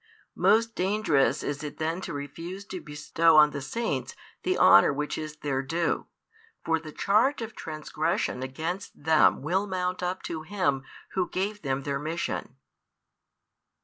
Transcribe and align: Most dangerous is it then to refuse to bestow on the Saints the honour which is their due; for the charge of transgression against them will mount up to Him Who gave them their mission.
Most 0.33 0.73
dangerous 0.73 1.43
is 1.43 1.61
it 1.63 1.77
then 1.77 2.01
to 2.01 2.11
refuse 2.11 2.65
to 2.65 2.81
bestow 2.81 3.37
on 3.37 3.51
the 3.51 3.61
Saints 3.61 4.15
the 4.41 4.57
honour 4.57 4.91
which 4.91 5.15
is 5.15 5.35
their 5.35 5.61
due; 5.61 6.07
for 6.65 6.79
the 6.79 6.91
charge 6.91 7.39
of 7.43 7.55
transgression 7.55 8.41
against 8.41 9.03
them 9.03 9.43
will 9.43 9.67
mount 9.67 10.01
up 10.01 10.23
to 10.23 10.41
Him 10.41 10.81
Who 11.11 11.29
gave 11.29 11.61
them 11.61 11.83
their 11.83 11.99
mission. 11.99 12.55